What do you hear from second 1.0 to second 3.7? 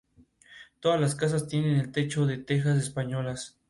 casas tienen el techo de tejas españolas.